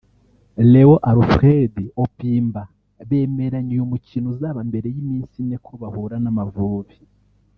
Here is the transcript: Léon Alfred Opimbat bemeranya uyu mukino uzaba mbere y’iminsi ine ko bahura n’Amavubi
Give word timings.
Léon 0.73 0.97
Alfred 1.11 1.73
Opimbat 2.03 2.67
bemeranya 3.07 3.71
uyu 3.73 3.89
mukino 3.91 4.25
uzaba 4.33 4.59
mbere 4.69 4.87
y’iminsi 4.95 5.35
ine 5.43 5.57
ko 5.65 5.71
bahura 5.81 6.15
n’Amavubi 6.23 6.97